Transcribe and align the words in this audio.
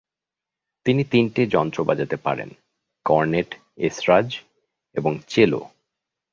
তিনি 0.85 1.01
তিনটে 1.03 1.41
যন্ত্র 1.45 1.79
বাজাতে 1.83 2.15
পারেন, 2.15 2.49
কর্নেট, 3.05 3.49
এসরাজ 3.77 4.27
এবং 4.95 5.11
চেলো। 5.27 5.61